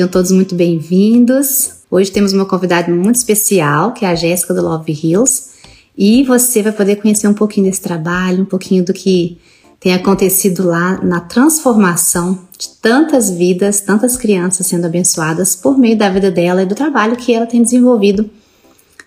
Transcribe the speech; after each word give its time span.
Sejam 0.00 0.10
todos 0.10 0.32
muito 0.32 0.54
bem-vindos. 0.54 1.72
Hoje 1.90 2.10
temos 2.10 2.32
uma 2.32 2.46
convidada 2.46 2.90
muito 2.90 3.16
especial, 3.16 3.92
que 3.92 4.06
é 4.06 4.08
a 4.08 4.14
Jéssica 4.14 4.54
do 4.54 4.62
Love 4.62 4.90
Hills, 4.90 5.50
e 5.94 6.24
você 6.24 6.62
vai 6.62 6.72
poder 6.72 6.96
conhecer 6.96 7.28
um 7.28 7.34
pouquinho 7.34 7.66
desse 7.66 7.82
trabalho, 7.82 8.40
um 8.40 8.46
pouquinho 8.46 8.82
do 8.82 8.94
que 8.94 9.36
tem 9.78 9.92
acontecido 9.92 10.66
lá 10.66 10.98
na 11.04 11.20
transformação 11.20 12.38
de 12.58 12.70
tantas 12.80 13.28
vidas, 13.28 13.82
tantas 13.82 14.16
crianças 14.16 14.66
sendo 14.68 14.86
abençoadas 14.86 15.54
por 15.54 15.76
meio 15.76 15.98
da 15.98 16.08
vida 16.08 16.30
dela 16.30 16.62
e 16.62 16.66
do 16.66 16.74
trabalho 16.74 17.14
que 17.14 17.34
ela 17.34 17.44
tem 17.44 17.62
desenvolvido 17.62 18.30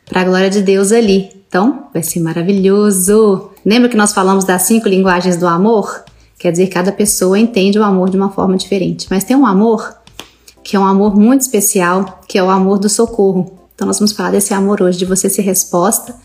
para 0.05 0.21
a 0.21 0.25
glória 0.25 0.51
de 0.51 0.61
Deus 0.61 0.91
ali. 0.91 1.31
Então, 1.49 1.87
vai 1.91 2.03
ser 2.03 2.19
maravilhoso. 2.19 3.49
Lembra 3.65 3.89
que 3.89 3.97
nós 3.97 4.13
falamos 4.13 4.45
das 4.45 4.61
cinco 4.61 4.87
linguagens 4.87 5.37
do 5.37 5.47
amor? 5.47 6.03
Quer 6.37 6.51
dizer, 6.51 6.67
cada 6.67 6.91
pessoa 6.91 7.39
entende 7.39 7.79
o 7.79 7.83
amor 7.83 8.11
de 8.11 8.17
uma 8.17 8.29
forma 8.29 8.55
diferente, 8.55 9.07
mas 9.09 9.23
tem 9.23 9.35
um 9.35 9.47
amor 9.47 10.02
que 10.63 10.75
é 10.75 10.79
um 10.79 10.85
amor 10.85 11.15
muito 11.15 11.41
especial, 11.41 12.21
que 12.27 12.37
é 12.37 12.43
o 12.43 12.49
amor 12.49 12.79
do 12.79 12.89
socorro. 12.89 13.59
Então, 13.75 13.87
nós 13.87 13.99
vamos 13.99 14.13
falar 14.13 14.31
desse 14.31 14.53
amor 14.53 14.81
hoje, 14.81 14.97
de 14.97 15.05
você 15.05 15.29
ser 15.29 15.41
resposta, 15.41 16.15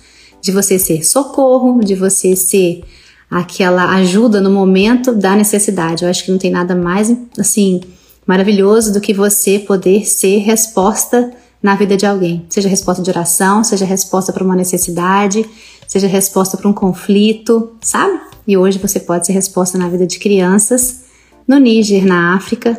de 0.41 0.53
você 0.53 0.79
ser 0.79 1.05
socorro, 1.05 1.81
de 1.81 1.95
você 1.95 2.37
ser 2.37 2.85
aquela 3.31 3.95
ajuda 3.97 4.41
no 4.41 4.51
momento 4.51 5.13
da 5.13 5.35
necessidade. 5.35 6.05
Eu 6.05 6.11
acho 6.11 6.25
que 6.25 6.31
não 6.31 6.39
tem 6.39 6.51
nada 6.51 6.75
mais 6.75 7.15
assim 7.39 7.81
maravilhoso 8.27 8.93
do 8.93 9.01
que 9.01 9.15
você 9.15 9.59
poder 9.59 10.07
ser 10.07 10.39
resposta 10.39 11.33
na 11.63 11.75
vida 11.75 11.97
de 11.97 12.07
alguém. 12.07 12.45
Seja 12.49 12.69
resposta 12.69 13.03
de 13.03 13.11
oração, 13.11 13.65
seja 13.65 13.85
resposta 13.85 14.33
para 14.33 14.45
uma 14.45 14.55
necessidade, 14.55 15.45
seja 15.87 16.07
resposta 16.07 16.57
para 16.57 16.69
um 16.69 16.73
conflito, 16.73 17.73
sabe? 17.81 18.21
E 18.47 18.57
hoje 18.57 18.79
você 18.79 19.01
pode 19.01 19.27
ser 19.27 19.33
resposta 19.33 19.77
na 19.77 19.89
vida 19.89 20.07
de 20.07 20.19
crianças 20.19 21.05
no 21.47 21.59
Níger, 21.59 22.07
na 22.07 22.35
África, 22.37 22.79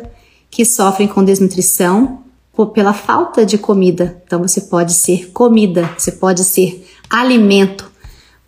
que 0.50 0.64
sofrem 0.64 1.08
com 1.08 1.24
desnutrição 1.24 2.24
pela 2.74 2.92
falta 2.92 3.46
de 3.46 3.56
comida. 3.56 4.20
Então 4.26 4.42
você 4.42 4.60
pode 4.60 4.92
ser 4.92 5.30
comida, 5.30 5.88
você 5.96 6.12
pode 6.12 6.44
ser 6.44 6.86
alimento 7.08 7.90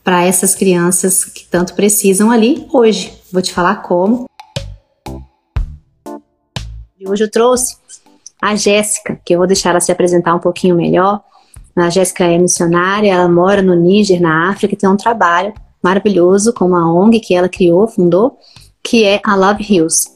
para 0.04 0.24
essas 0.24 0.54
crianças 0.54 1.24
que 1.24 1.46
tanto 1.46 1.74
precisam 1.74 2.30
ali 2.30 2.66
hoje. 2.72 3.18
Vou 3.32 3.40
te 3.40 3.52
falar 3.52 3.76
como. 3.76 4.26
E 6.98 7.08
hoje 7.08 7.24
eu 7.24 7.30
trouxe 7.30 7.76
a 8.40 8.54
Jéssica, 8.54 9.20
que 9.24 9.34
eu 9.34 9.38
vou 9.38 9.46
deixar 9.46 9.70
ela 9.70 9.80
se 9.80 9.92
apresentar 9.92 10.34
um 10.34 10.40
pouquinho 10.40 10.76
melhor. 10.76 11.22
A 11.74 11.88
Jéssica 11.88 12.24
é 12.24 12.36
missionária, 12.36 13.12
ela 13.12 13.28
mora 13.28 13.62
no 13.62 13.74
Níger, 13.74 14.20
na 14.20 14.50
África, 14.50 14.74
e 14.74 14.76
tem 14.76 14.90
um 14.90 14.96
trabalho 14.96 15.54
maravilhoso 15.82 16.52
com 16.52 16.66
uma 16.66 16.92
ONG 16.92 17.18
que 17.18 17.34
ela 17.34 17.48
criou, 17.48 17.88
fundou, 17.88 18.38
que 18.82 19.04
é 19.04 19.20
a 19.24 19.34
Love 19.34 19.64
Hills. 19.64 20.10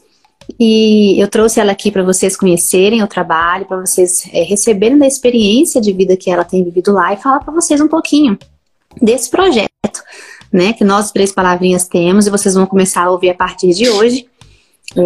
E 0.59 1.19
eu 1.21 1.27
trouxe 1.27 1.59
ela 1.59 1.71
aqui 1.71 1.91
para 1.91 2.03
vocês 2.03 2.37
conhecerem 2.37 3.03
o 3.03 3.07
trabalho, 3.07 3.65
para 3.65 3.79
vocês 3.79 4.27
é, 4.31 4.43
receberem 4.43 4.97
da 4.97 5.05
experiência 5.05 5.81
de 5.81 5.91
vida 5.91 6.15
que 6.15 6.29
ela 6.29 6.43
tem 6.43 6.63
vivido 6.63 6.91
lá 6.91 7.13
e 7.13 7.17
falar 7.17 7.39
para 7.39 7.53
vocês 7.53 7.81
um 7.81 7.87
pouquinho 7.87 8.37
desse 9.01 9.29
projeto, 9.29 9.69
né? 10.51 10.73
Que 10.73 10.83
nós 10.83 11.11
três 11.11 11.31
palavrinhas 11.31 11.87
temos 11.87 12.27
e 12.27 12.31
vocês 12.31 12.55
vão 12.55 12.65
começar 12.65 13.03
a 13.03 13.11
ouvir 13.11 13.29
a 13.29 13.35
partir 13.35 13.73
de 13.73 13.89
hoje 13.89 14.27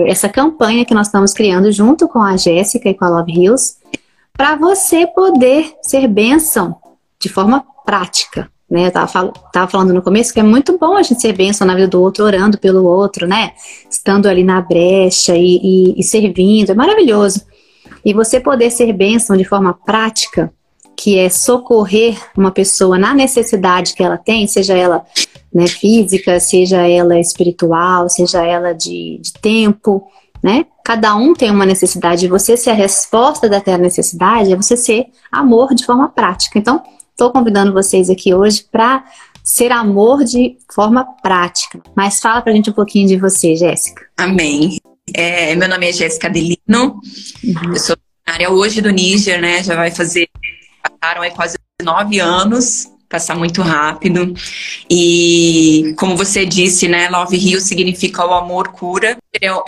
essa 0.08 0.30
campanha 0.30 0.86
que 0.86 0.94
nós 0.94 1.08
estamos 1.08 1.34
criando 1.34 1.72
junto 1.72 2.08
com 2.08 2.22
a 2.22 2.38
Jéssica 2.38 2.89
e 2.89 2.94
com 2.94 3.06
a 3.06 3.09
Love 3.09 3.31
Hills, 3.31 3.78
para 4.34 4.56
você 4.56 5.08
poder 5.08 5.73
ser 5.81 6.08
bênção 6.08 6.75
de 7.19 7.30
forma 7.30 7.66
prática. 7.86 8.50
Né? 8.72 8.86
Eu 8.86 8.88
estava 8.88 9.34
tava 9.52 9.70
falando 9.70 9.94
no 9.94 10.02
começo 10.02 10.34
que 10.34 10.40
é 10.40 10.44
muito 10.44 10.78
bom 10.78 10.96
a 10.96 11.04
gente 11.04 11.20
ser 11.20 11.34
bênção 11.34 11.68
na 11.68 11.76
vida 11.76 11.90
do 11.90 12.02
outro, 12.02 12.24
orando 12.24 12.58
pelo 12.58 12.86
outro, 12.86 13.28
né? 13.28 13.52
Estando 13.90 14.28
ali 14.28 14.46
na 14.46 14.62
brecha 14.62 15.36
e, 15.36 15.60
e, 15.62 16.00
e 16.00 16.04
servindo, 16.04 16.72
é 16.72 16.74
maravilhoso. 16.74 17.42
E 18.06 18.14
você 18.14 18.40
poder 18.40 18.72
ser 18.72 18.94
bênção 18.94 19.36
de 19.36 19.44
forma 19.44 19.74
prática, 19.74 20.54
que 20.96 21.20
é 21.20 21.28
socorrer 21.28 22.18
uma 22.38 22.50
pessoa 22.50 22.98
na 22.98 23.14
necessidade 23.14 23.94
que 23.94 24.02
ela 24.02 24.18
tem, 24.18 24.48
seja 24.48 24.74
ela 24.74 25.04
né, 25.54 25.68
física, 25.68 26.40
seja 26.40 26.88
ela 26.88 27.20
espiritual, 27.20 28.08
seja 28.08 28.42
ela 28.42 28.72
de, 28.72 29.20
de 29.22 29.34
tempo, 29.34 30.08
né? 30.42 30.66
Cada 30.86 31.14
um 31.16 31.34
tem 31.34 31.52
uma 31.52 31.66
necessidade. 31.66 32.26
Você 32.30 32.56
ser 32.56 32.70
a 32.70 32.74
resposta 32.74 33.50
daquela 33.50 33.80
necessidade 33.80 34.54
é 34.54 34.56
você 34.56 34.78
ser 34.78 35.08
amor 35.30 35.76
de 35.76 35.86
forma 35.86 36.08
prática. 36.08 36.58
Então, 36.58 36.81
estou 37.22 37.32
convidando 37.32 37.72
vocês 37.72 38.09
aqui 38.09 38.34
hoje 38.34 38.66
para 38.72 39.06
ser 39.44 39.72
amor 39.72 40.24
de 40.24 40.58
forma 40.74 41.06
prática. 41.22 41.80
Mas 41.96 42.20
fala 42.20 42.42
para 42.42 42.52
a 42.52 42.56
gente 42.56 42.72
um 42.72 42.74
pouquinho 42.74 43.08
de 43.08 43.16
você, 43.16 43.56
Jéssica. 43.56 44.08
Amém. 44.18 44.80
É, 45.14 45.56
meu 45.56 45.70
nome 45.70 45.88
é 45.88 45.94
Jéssica 45.94 46.28
Delino. 46.28 47.00
Uhum. 47.44 47.74
Eu 47.74 47.80
sou 47.80 47.96
área 48.26 48.50
hoje 48.50 48.81
do 48.81 48.90
Níger, 48.90 49.40
né? 49.40 49.62
Já 49.62 49.76
vai 49.76 49.92
fazer 49.92 50.28
passaram 50.81 51.22
aí 51.22 51.30
quase 51.30 51.58
nove 51.84 52.20
anos 52.20 52.88
passar 53.08 53.36
muito 53.36 53.62
rápido. 53.62 54.34
E 54.90 55.94
como 55.98 56.16
você 56.16 56.46
disse, 56.46 56.88
né, 56.88 57.10
Love 57.10 57.38
Rio 57.38 57.60
significa 57.60 58.26
o 58.26 58.34
amor 58.34 58.70
cura. 58.70 59.18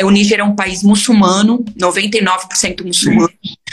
O 0.02 0.10
Níger 0.10 0.40
é 0.40 0.44
um 0.44 0.56
país 0.56 0.82
muçulmano, 0.82 1.64
99% 1.78 2.86
muçulmano. 2.86 3.30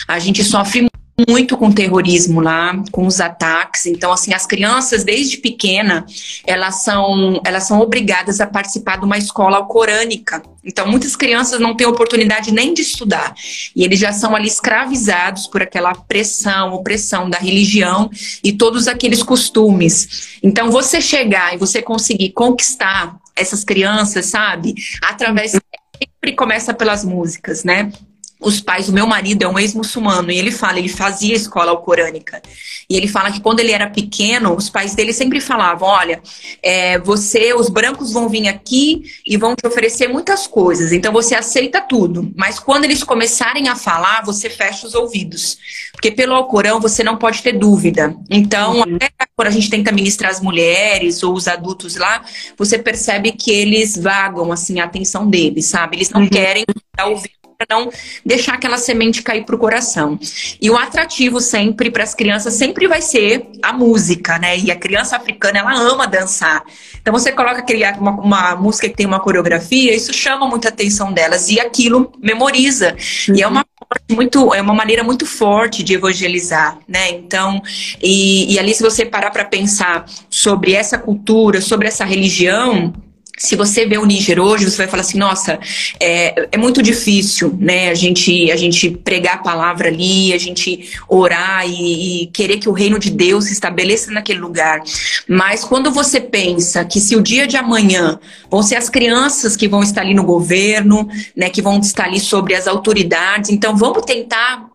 A 0.08 0.18
gente 0.18 0.42
sofre 0.42 0.90
muito 1.28 1.56
com 1.56 1.70
terrorismo 1.72 2.40
lá, 2.40 2.82
com 2.90 3.06
os 3.06 3.20
ataques. 3.20 3.86
Então, 3.86 4.12
assim, 4.12 4.32
as 4.32 4.46
crianças 4.46 5.04
desde 5.04 5.38
pequena, 5.38 6.04
elas 6.46 6.82
são, 6.82 7.40
elas 7.44 7.64
são 7.64 7.80
obrigadas 7.80 8.40
a 8.40 8.46
participar 8.46 8.98
de 8.98 9.04
uma 9.04 9.18
escola 9.18 9.56
alcorânica. 9.56 10.42
Então, 10.64 10.86
muitas 10.86 11.16
crianças 11.16 11.58
não 11.58 11.74
têm 11.74 11.86
oportunidade 11.86 12.52
nem 12.52 12.74
de 12.74 12.82
estudar. 12.82 13.34
E 13.74 13.84
eles 13.84 13.98
já 13.98 14.12
são 14.12 14.36
ali 14.36 14.48
escravizados 14.48 15.46
por 15.46 15.62
aquela 15.62 15.94
pressão, 15.94 16.74
opressão 16.74 17.30
da 17.30 17.38
religião 17.38 18.10
e 18.44 18.52
todos 18.52 18.86
aqueles 18.86 19.22
costumes. 19.22 20.38
Então, 20.42 20.70
você 20.70 21.00
chegar 21.00 21.54
e 21.54 21.58
você 21.58 21.80
conseguir 21.80 22.30
conquistar 22.30 23.16
essas 23.34 23.64
crianças, 23.64 24.26
sabe? 24.26 24.74
Através 25.02 25.52
sempre 25.52 26.36
começa 26.36 26.74
pelas 26.74 27.04
músicas, 27.04 27.64
né? 27.64 27.90
Os 28.40 28.60
pais, 28.60 28.88
o 28.88 28.92
meu 28.92 29.06
marido 29.06 29.42
é 29.42 29.48
um 29.48 29.58
ex-muçulmano 29.58 30.30
e 30.32 30.38
ele 30.38 30.50
fala, 30.50 30.78
ele 30.78 30.88
fazia 30.88 31.34
escola 31.34 31.70
alcorânica. 31.70 32.40
E 32.88 32.96
ele 32.96 33.06
fala 33.06 33.30
que 33.30 33.40
quando 33.40 33.60
ele 33.60 33.70
era 33.70 33.88
pequeno, 33.88 34.56
os 34.56 34.68
pais 34.68 34.94
dele 34.94 35.12
sempre 35.12 35.40
falavam: 35.40 35.88
olha, 35.88 36.20
é, 36.60 36.98
você, 36.98 37.54
os 37.54 37.68
brancos 37.68 38.12
vão 38.12 38.28
vir 38.28 38.48
aqui 38.48 39.02
e 39.24 39.36
vão 39.36 39.54
te 39.54 39.64
oferecer 39.64 40.08
muitas 40.08 40.46
coisas, 40.46 40.90
então 40.92 41.12
você 41.12 41.34
aceita 41.34 41.80
tudo. 41.80 42.32
Mas 42.34 42.58
quando 42.58 42.84
eles 42.84 43.04
começarem 43.04 43.68
a 43.68 43.76
falar, 43.76 44.24
você 44.24 44.50
fecha 44.50 44.86
os 44.86 44.94
ouvidos. 44.94 45.58
Porque 45.92 46.10
pelo 46.10 46.34
Alcorão 46.34 46.80
você 46.80 47.04
não 47.04 47.16
pode 47.16 47.42
ter 47.42 47.52
dúvida. 47.52 48.16
Então, 48.28 48.76
uhum. 48.76 48.96
até 48.96 49.10
quando 49.36 49.48
a 49.48 49.52
gente 49.52 49.70
tenta 49.70 49.92
ministrar 49.92 50.30
as 50.30 50.40
mulheres 50.40 51.22
ou 51.22 51.34
os 51.34 51.46
adultos 51.46 51.96
lá, 51.96 52.24
você 52.56 52.78
percebe 52.78 53.32
que 53.32 53.50
eles 53.50 53.96
vagam 53.96 54.50
assim 54.50 54.80
a 54.80 54.84
atenção 54.84 55.28
deles, 55.28 55.66
sabe? 55.66 55.98
Eles 55.98 56.10
não 56.10 56.22
uhum. 56.22 56.28
querem 56.28 56.64
ouvir 57.04 57.39
para 57.60 57.76
não 57.76 57.90
deixar 58.24 58.54
aquela 58.54 58.78
semente 58.78 59.22
cair 59.22 59.44
para 59.44 59.54
o 59.54 59.58
coração. 59.58 60.18
E 60.60 60.70
o 60.70 60.76
atrativo 60.76 61.40
sempre 61.40 61.90
para 61.90 62.02
as 62.02 62.14
crianças 62.14 62.54
sempre 62.54 62.88
vai 62.88 63.02
ser 63.02 63.46
a 63.62 63.72
música, 63.72 64.38
né? 64.38 64.58
E 64.58 64.70
a 64.70 64.76
criança 64.76 65.16
africana 65.16 65.58
ela 65.58 65.74
ama 65.74 66.06
dançar. 66.06 66.62
Então 67.00 67.12
você 67.12 67.32
coloca 67.32 67.64
uma, 67.98 68.10
uma 68.12 68.56
música 68.56 68.88
que 68.88 68.96
tem 68.96 69.06
uma 69.06 69.20
coreografia, 69.20 69.94
isso 69.94 70.12
chama 70.12 70.46
muita 70.46 70.68
atenção 70.68 71.12
delas 71.12 71.48
e 71.48 71.60
aquilo 71.60 72.12
memoriza. 72.18 72.96
Uhum. 73.28 73.36
E 73.36 73.42
é 73.42 73.46
uma 73.46 73.64
muito 74.10 74.54
é 74.54 74.62
uma 74.62 74.74
maneira 74.74 75.02
muito 75.02 75.26
forte 75.26 75.82
de 75.82 75.94
evangelizar, 75.94 76.78
né? 76.86 77.10
Então, 77.10 77.60
e, 78.00 78.52
e 78.52 78.58
ali 78.58 78.72
se 78.72 78.82
você 78.82 79.04
parar 79.04 79.30
para 79.30 79.44
pensar 79.44 80.04
sobre 80.28 80.72
essa 80.72 80.96
cultura, 80.96 81.60
sobre 81.60 81.88
essa 81.88 82.04
religião, 82.04 82.92
se 83.40 83.56
você 83.56 83.86
vê 83.86 83.96
o 83.96 84.04
Níger 84.04 84.38
hoje, 84.38 84.70
você 84.70 84.76
vai 84.76 84.86
falar 84.86 85.00
assim, 85.00 85.16
nossa, 85.16 85.58
é, 85.98 86.46
é 86.52 86.58
muito 86.58 86.82
difícil, 86.82 87.56
né? 87.58 87.88
A 87.88 87.94
gente, 87.94 88.50
a 88.50 88.56
gente 88.56 88.90
pregar 88.90 89.36
a 89.36 89.38
palavra 89.38 89.88
ali, 89.88 90.34
a 90.34 90.38
gente 90.38 90.90
orar 91.08 91.66
e, 91.66 92.24
e, 92.24 92.26
querer 92.26 92.58
que 92.58 92.68
o 92.68 92.72
reino 92.72 92.98
de 92.98 93.08
Deus 93.08 93.46
se 93.46 93.54
estabeleça 93.54 94.12
naquele 94.12 94.40
lugar. 94.40 94.82
Mas 95.26 95.64
quando 95.64 95.90
você 95.90 96.20
pensa 96.20 96.84
que 96.84 97.00
se 97.00 97.16
o 97.16 97.22
dia 97.22 97.46
de 97.46 97.56
amanhã 97.56 98.20
vão 98.50 98.62
ser 98.62 98.76
as 98.76 98.90
crianças 98.90 99.56
que 99.56 99.66
vão 99.66 99.82
estar 99.82 100.02
ali 100.02 100.12
no 100.12 100.22
governo, 100.22 101.08
né? 101.34 101.48
Que 101.48 101.62
vão 101.62 101.80
estar 101.80 102.04
ali 102.04 102.20
sobre 102.20 102.54
as 102.54 102.66
autoridades, 102.66 103.48
então 103.48 103.74
vamos 103.74 104.04
tentar 104.04 104.68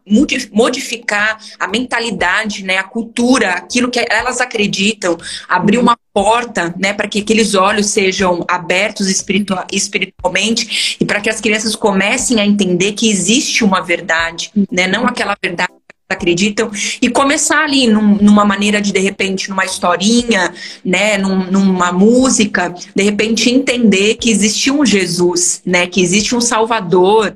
modificar 0.51 1.39
a 1.59 1.67
mentalidade, 1.67 2.63
né, 2.63 2.77
a 2.77 2.83
cultura, 2.83 3.53
aquilo 3.53 3.89
que 3.89 4.05
elas 4.07 4.39
acreditam, 4.39 5.17
abrir 5.49 5.79
uma 5.79 5.97
porta, 6.15 6.73
né, 6.79 6.93
para 6.93 7.09
que 7.09 7.19
aqueles 7.19 7.55
olhos 7.55 7.87
sejam 7.87 8.45
abertos 8.47 9.09
espiritual, 9.09 9.67
espiritualmente 9.69 10.95
e 10.97 11.03
para 11.03 11.19
que 11.19 11.29
as 11.29 11.41
crianças 11.41 11.75
comecem 11.75 12.39
a 12.39 12.45
entender 12.45 12.93
que 12.93 13.09
existe 13.09 13.65
uma 13.65 13.81
verdade, 13.81 14.49
né, 14.71 14.87
não 14.87 15.05
aquela 15.05 15.35
verdade 15.43 15.73
acreditam 16.07 16.71
e 17.01 17.09
começar 17.09 17.63
ali 17.63 17.87
num, 17.87 18.15
numa 18.15 18.45
maneira 18.45 18.79
de 18.79 18.93
de 18.93 18.99
repente 18.99 19.49
numa 19.49 19.65
historinha 19.65 20.53
né 20.85 21.17
num, 21.17 21.49
numa 21.49 21.91
música 21.91 22.71
de 22.95 23.03
repente 23.03 23.49
entender 23.49 24.13
que 24.13 24.29
existe 24.29 24.69
um 24.69 24.85
Jesus 24.85 25.63
né 25.65 25.87
que 25.87 25.99
existe 25.99 26.35
um 26.35 26.39
Salvador 26.39 27.35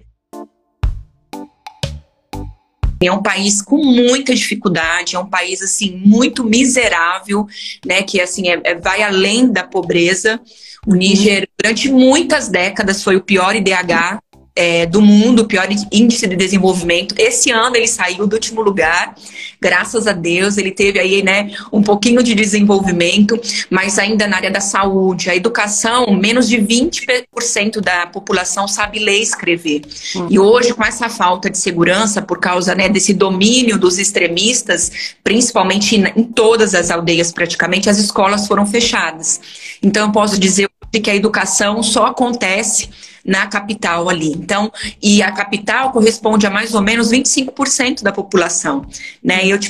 é 3.07 3.11
um 3.11 3.21
país 3.21 3.61
com 3.61 3.77
muita 3.77 4.33
dificuldade, 4.33 5.15
é 5.15 5.19
um 5.19 5.29
país 5.29 5.61
assim 5.61 6.01
muito 6.03 6.43
miserável, 6.43 7.47
né? 7.85 8.03
Que 8.03 8.19
assim 8.19 8.49
é, 8.49 8.59
é 8.63 8.75
vai 8.75 9.01
além 9.01 9.51
da 9.51 9.63
pobreza. 9.63 10.39
O 10.87 10.95
Níger, 10.95 11.47
durante 11.61 11.89
muitas 11.89 12.47
décadas, 12.47 13.03
foi 13.03 13.15
o 13.15 13.21
pior 13.21 13.55
IDH 13.55 14.19
é, 14.59 14.85
do 14.85 15.01
mundo, 15.01 15.45
pior 15.45 15.69
índice 15.89 16.27
de 16.27 16.35
desenvolvimento. 16.35 17.15
Esse 17.17 17.49
ano 17.49 17.77
ele 17.77 17.87
saiu 17.87 18.27
do 18.27 18.33
último 18.33 18.61
lugar, 18.61 19.15
graças 19.61 20.05
a 20.05 20.11
Deus. 20.11 20.57
Ele 20.57 20.69
teve 20.69 20.99
aí, 20.99 21.23
né, 21.23 21.55
um 21.71 21.81
pouquinho 21.81 22.21
de 22.21 22.35
desenvolvimento, 22.35 23.39
mas 23.69 23.97
ainda 23.97 24.27
na 24.27 24.35
área 24.35 24.51
da 24.51 24.59
saúde, 24.59 25.29
a 25.29 25.35
educação, 25.35 26.11
menos 26.11 26.49
de 26.49 26.57
20% 26.57 27.79
da 27.79 28.05
população 28.07 28.67
sabe 28.67 28.99
ler 28.99 29.19
e 29.19 29.21
escrever. 29.21 29.83
Uhum. 30.13 30.27
E 30.29 30.37
hoje, 30.37 30.73
com 30.73 30.83
essa 30.83 31.07
falta 31.07 31.49
de 31.49 31.57
segurança, 31.57 32.21
por 32.21 32.37
causa 32.37 32.75
né, 32.75 32.89
desse 32.89 33.13
domínio 33.13 33.79
dos 33.79 33.97
extremistas, 33.97 35.15
principalmente 35.23 35.95
em, 35.95 36.03
em 36.17 36.23
todas 36.25 36.75
as 36.75 36.91
aldeias 36.91 37.31
praticamente, 37.31 37.89
as 37.89 37.97
escolas 37.97 38.45
foram 38.45 38.65
fechadas. 38.65 39.39
Então, 39.81 40.07
eu 40.07 40.11
posso 40.11 40.37
dizer 40.37 40.69
que 41.01 41.09
a 41.09 41.15
educação 41.15 41.81
só 41.81 42.07
acontece 42.07 42.89
na 43.25 43.47
capital 43.47 44.09
ali. 44.09 44.31
Então, 44.31 44.71
e 45.01 45.21
a 45.21 45.31
capital 45.31 45.91
corresponde 45.91 46.45
a 46.47 46.49
mais 46.49 46.73
ou 46.73 46.81
menos 46.81 47.11
25% 47.11 48.01
da 48.01 48.11
população, 48.11 48.85
né? 49.23 49.45
E 49.45 49.49
eu 49.49 49.59
te 49.59 49.69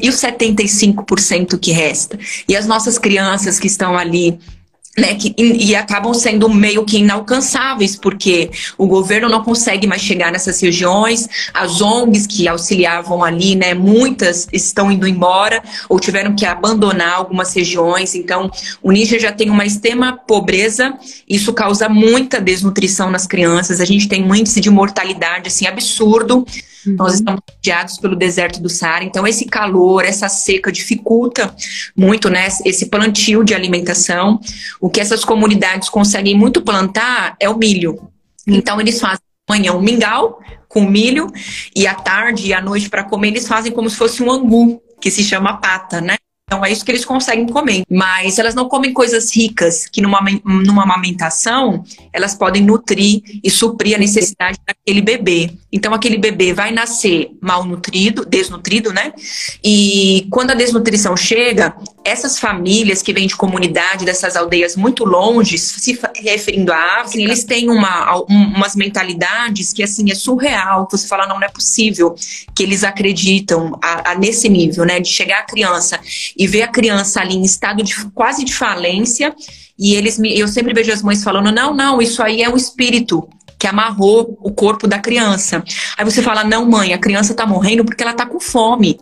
e 0.00 0.08
os 0.08 0.14
75% 0.14 1.58
que 1.58 1.72
resta? 1.72 2.16
E 2.48 2.54
as 2.54 2.64
nossas 2.64 2.96
crianças 2.96 3.58
que 3.58 3.66
estão 3.66 3.98
ali 3.98 4.38
né, 4.96 5.14
que, 5.14 5.34
e, 5.36 5.74
acabam 5.74 6.14
sendo 6.14 6.48
meio 6.48 6.84
que 6.84 6.98
inalcançáveis, 6.98 7.96
porque 7.96 8.50
o 8.78 8.86
governo 8.86 9.28
não 9.28 9.42
consegue 9.42 9.86
mais 9.86 10.00
chegar 10.00 10.30
nessas 10.30 10.60
regiões, 10.60 11.28
as 11.52 11.80
ONGs 11.80 12.26
que 12.26 12.46
auxiliavam 12.46 13.24
ali, 13.24 13.56
né, 13.56 13.74
muitas 13.74 14.46
estão 14.52 14.92
indo 14.92 15.06
embora 15.06 15.62
ou 15.88 15.98
tiveram 15.98 16.34
que 16.34 16.46
abandonar 16.46 17.14
algumas 17.14 17.52
regiões, 17.52 18.14
então 18.14 18.50
o 18.82 18.92
Níger 18.92 19.20
já 19.20 19.32
tem 19.32 19.50
uma 19.50 19.64
extrema 19.64 20.12
pobreza, 20.12 20.94
isso 21.28 21.52
causa 21.52 21.88
muita 21.88 22.40
desnutrição 22.40 23.10
nas 23.10 23.26
crianças, 23.26 23.80
a 23.80 23.84
gente 23.84 24.08
tem 24.08 24.22
um 24.22 24.34
índice 24.34 24.60
de 24.60 24.70
mortalidade 24.70 25.48
assim 25.48 25.66
absurdo, 25.66 26.46
Uhum. 26.86 26.96
Nós 26.96 27.14
estamos 27.14 27.40
rodeados 27.48 27.98
pelo 27.98 28.16
deserto 28.16 28.60
do 28.60 28.68
Saara, 28.68 29.04
então 29.04 29.26
esse 29.26 29.44
calor, 29.46 30.04
essa 30.04 30.28
seca 30.28 30.70
dificulta 30.70 31.54
muito 31.96 32.28
né, 32.28 32.48
esse 32.64 32.86
plantio 32.86 33.44
de 33.44 33.54
alimentação. 33.54 34.40
O 34.80 34.90
que 34.90 35.00
essas 35.00 35.24
comunidades 35.24 35.88
conseguem 35.88 36.36
muito 36.36 36.62
plantar 36.62 37.36
é 37.40 37.48
o 37.48 37.56
milho. 37.56 38.10
Então 38.46 38.80
eles 38.80 39.00
fazem 39.00 39.22
manhã 39.48 39.72
um 39.72 39.80
mingau 39.80 40.40
com 40.68 40.82
milho 40.82 41.30
e 41.74 41.86
à 41.86 41.94
tarde 41.94 42.48
e 42.48 42.52
à 42.52 42.60
noite 42.60 42.88
para 42.88 43.04
comer 43.04 43.28
eles 43.28 43.46
fazem 43.46 43.70
como 43.70 43.88
se 43.88 43.96
fosse 43.96 44.22
um 44.22 44.30
angu, 44.30 44.82
que 45.00 45.10
se 45.10 45.22
chama 45.22 45.58
pata, 45.58 46.00
né? 46.00 46.16
Então 46.46 46.64
é 46.64 46.70
isso 46.70 46.84
que 46.84 46.90
eles 46.90 47.04
conseguem 47.04 47.46
comer. 47.46 47.84
Mas 47.90 48.38
elas 48.38 48.54
não 48.54 48.68
comem 48.68 48.92
coisas 48.92 49.34
ricas, 49.34 49.86
que 49.86 50.02
numa, 50.02 50.20
numa 50.44 50.82
amamentação 50.82 51.82
elas 52.12 52.34
podem 52.34 52.62
nutrir 52.62 53.22
e 53.42 53.50
suprir 53.50 53.96
a 53.96 53.98
necessidade 53.98 54.58
daquele 54.66 55.00
bebê. 55.00 55.50
Então 55.72 55.94
aquele 55.94 56.18
bebê 56.18 56.52
vai 56.52 56.70
nascer 56.70 57.30
malnutrido, 57.40 58.24
desnutrido, 58.26 58.92
né? 58.92 59.12
E 59.64 60.26
quando 60.30 60.50
a 60.50 60.54
desnutrição 60.54 61.16
chega, 61.16 61.74
essas 62.04 62.38
famílias 62.38 63.00
que 63.00 63.14
vêm 63.14 63.26
de 63.26 63.34
comunidade, 63.34 64.04
dessas 64.04 64.36
aldeias 64.36 64.76
muito 64.76 65.04
longe, 65.04 65.56
se 65.56 65.98
referindo 66.16 66.70
à 66.72 67.00
África, 67.00 67.24
eles 67.24 67.44
têm 67.44 67.70
uma, 67.70 68.14
umas 68.28 68.76
mentalidades 68.76 69.72
que 69.72 69.82
assim 69.82 70.10
é 70.10 70.14
surreal, 70.14 70.86
que 70.86 70.98
você 70.98 71.08
fala, 71.08 71.26
não, 71.26 71.36
não 71.36 71.46
é 71.46 71.48
possível 71.48 72.14
que 72.54 72.62
eles 72.62 72.84
acreditam 72.84 73.76
a, 73.82 74.12
a 74.12 74.14
nesse 74.14 74.48
nível, 74.48 74.84
né? 74.84 75.00
De 75.00 75.08
chegar 75.08 75.40
a 75.40 75.42
criança 75.42 75.98
e 76.36 76.46
ver 76.46 76.62
a 76.62 76.68
criança 76.68 77.20
ali 77.20 77.34
em 77.34 77.42
estado 77.42 77.82
de 77.82 77.94
quase 78.10 78.44
de 78.44 78.54
falência. 78.54 79.34
E 79.78 79.94
eles 79.94 80.18
me, 80.18 80.38
eu 80.38 80.48
sempre 80.48 80.72
vejo 80.72 80.92
as 80.92 81.02
mães 81.02 81.22
falando: 81.22 81.50
não, 81.52 81.74
não, 81.74 82.00
isso 82.00 82.22
aí 82.22 82.42
é 82.42 82.48
um 82.48 82.56
espírito 82.56 83.28
que 83.58 83.66
amarrou 83.66 84.36
o 84.42 84.50
corpo 84.50 84.86
da 84.86 84.98
criança. 84.98 85.64
Aí 85.96 86.04
você 86.04 86.22
fala: 86.22 86.44
não, 86.44 86.66
mãe, 86.66 86.92
a 86.92 86.98
criança 86.98 87.32
está 87.32 87.46
morrendo 87.46 87.84
porque 87.84 88.02
ela 88.02 88.12
está 88.12 88.26
com 88.26 88.38
fome. 88.38 89.00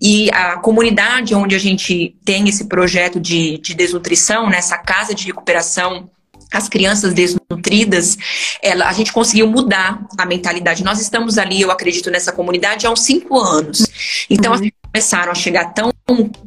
E 0.00 0.30
a 0.30 0.56
comunidade 0.56 1.34
onde 1.34 1.54
a 1.54 1.58
gente 1.58 2.16
tem 2.24 2.48
esse 2.48 2.64
projeto 2.64 3.20
de, 3.20 3.58
de 3.58 3.74
desnutrição, 3.74 4.48
nessa 4.48 4.78
casa 4.78 5.14
de 5.14 5.26
recuperação 5.26 6.08
as 6.52 6.68
crianças 6.68 7.14
desnutridas, 7.14 8.18
ela, 8.60 8.88
a 8.88 8.92
gente 8.92 9.12
conseguiu 9.12 9.46
mudar 9.46 10.04
a 10.18 10.26
mentalidade. 10.26 10.82
Nós 10.82 11.00
estamos 11.00 11.38
ali, 11.38 11.60
eu 11.60 11.70
acredito, 11.70 12.10
nessa 12.10 12.32
comunidade 12.32 12.88
há 12.88 12.90
uns 12.90 13.02
cinco 13.02 13.38
anos. 13.38 13.86
Então, 14.28 14.54
uhum 14.54 14.68
começaram 14.92 15.32
a 15.32 15.34
chegar 15.34 15.72
tão 15.72 15.90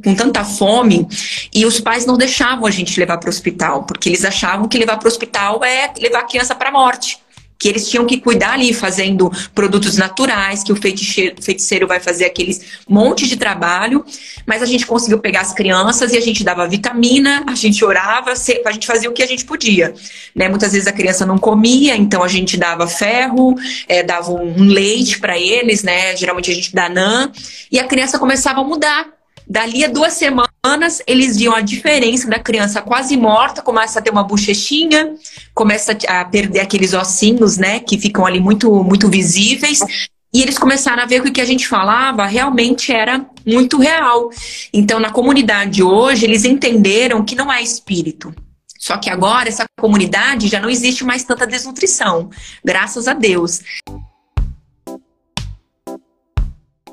com 0.04 0.14
tanta 0.14 0.44
fome 0.44 1.08
e 1.54 1.66
os 1.66 1.80
pais 1.80 2.06
não 2.06 2.18
deixavam 2.18 2.66
a 2.66 2.72
gente 2.72 3.00
levar 3.00 3.18
para 3.18 3.28
o 3.28 3.30
hospital, 3.30 3.84
porque 3.84 4.10
eles 4.10 4.26
achavam 4.26 4.68
que 4.68 4.78
levar 4.78 4.98
para 4.98 5.08
o 5.08 5.12
hospital 5.12 5.64
é 5.64 5.94
levar 5.98 6.20
a 6.20 6.24
criança 6.24 6.54
para 6.54 6.68
a 6.68 6.72
morte 6.72 7.23
que 7.64 7.70
eles 7.70 7.90
tinham 7.90 8.06
que 8.06 8.20
cuidar 8.20 8.56
ali 8.56 8.74
fazendo 8.74 9.32
produtos 9.56 9.96
naturais, 9.96 10.66
que 10.66 10.74
o 10.74 10.76
feiticeiro, 10.76 11.42
feiticeiro 11.42 11.88
vai 11.88 11.98
fazer 11.98 12.26
aqueles 12.26 12.60
monte 12.90 13.26
de 13.26 13.38
trabalho, 13.38 14.04
mas 14.46 14.62
a 14.62 14.66
gente 14.66 14.86
conseguiu 14.86 15.18
pegar 15.20 15.40
as 15.40 15.54
crianças 15.54 16.12
e 16.12 16.18
a 16.18 16.20
gente 16.20 16.44
dava 16.44 16.68
vitamina, 16.68 17.46
a 17.48 17.56
gente 17.56 17.86
orava, 17.86 18.34
a 18.34 18.72
gente 18.74 18.86
fazia 18.86 19.10
o 19.10 19.14
que 19.14 19.24
a 19.24 19.26
gente 19.26 19.46
podia. 19.46 19.94
Né? 20.36 20.50
Muitas 20.50 20.74
vezes 20.74 20.90
a 20.90 20.92
criança 20.92 21.26
não 21.26 21.38
comia, 21.38 21.96
então 21.96 22.22
a 22.22 22.28
gente 22.28 22.58
dava 22.58 22.86
ferro, 22.86 23.56
é, 23.88 24.04
dava 24.04 24.34
um 24.34 24.66
leite 24.66 25.18
para 25.22 25.40
eles, 25.40 25.84
né? 25.84 26.18
Geralmente 26.18 26.52
a 26.52 26.54
gente 26.54 26.76
dá 26.76 26.90
NAN, 26.90 27.32
e 27.72 27.80
a 27.80 27.88
criança 27.88 28.20
começava 28.20 28.60
a 28.60 28.64
mudar. 28.66 29.23
Dali 29.54 29.86
a 29.86 29.88
duas 29.88 30.14
semanas, 30.14 31.00
eles 31.06 31.38
viam 31.38 31.54
a 31.54 31.62
diferença 31.62 32.28
da 32.28 32.40
criança 32.40 32.82
quase 32.82 33.16
morta, 33.16 33.62
começa 33.62 34.00
a 34.00 34.02
ter 34.02 34.10
uma 34.10 34.24
bochechinha, 34.24 35.14
começa 35.54 35.96
a 36.08 36.26
perder 36.26 36.60
aqueles 36.60 36.96
ossinhos, 36.96 37.56
né, 37.56 37.80
que 37.80 38.00
ficam 38.00 38.26
ali 38.26 38.40
muito, 38.40 38.84
muito 38.84 39.08
visíveis. 39.08 39.80
E 40.34 40.42
eles 40.42 40.58
começaram 40.58 41.04
a 41.04 41.06
ver 41.06 41.22
que 41.22 41.30
o 41.30 41.32
que 41.32 41.40
a 41.40 41.46
gente 41.46 41.68
falava 41.68 42.26
realmente 42.26 42.92
era 42.92 43.28
muito 43.46 43.78
real. 43.78 44.32
Então, 44.74 45.00
na 45.00 45.12
comunidade 45.12 45.84
hoje, 45.84 46.26
eles 46.26 46.46
entenderam 46.46 47.24
que 47.24 47.36
não 47.36 47.54
é 47.54 47.62
espírito. 47.62 48.34
Só 48.80 48.98
que 48.98 49.08
agora, 49.08 49.50
essa 49.50 49.66
comunidade 49.80 50.48
já 50.48 50.60
não 50.60 50.68
existe 50.68 51.04
mais 51.04 51.24
tanta 51.24 51.46
desnutrição, 51.46 52.32
graças 52.66 53.08
a 53.08 53.14
Deus 53.14 53.62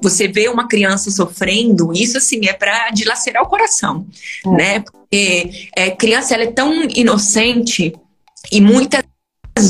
você 0.03 0.29
vê 0.29 0.49
uma 0.49 0.69
criança 0.69 1.11
sofrendo, 1.11 1.93
isso 1.93 2.19
assim 2.19 2.47
é 2.47 2.53
para 2.53 2.91
dilacerar 2.91 3.43
o 3.43 3.49
coração, 3.49 4.07
é. 4.45 4.51
né? 4.51 4.81
Porque 4.81 5.69
é, 5.77 5.91
criança 5.91 6.35
ela 6.35 6.45
é 6.45 6.53
tão 6.53 6.85
inocente 6.85 7.93
e 8.51 8.61
muitas 8.61 9.05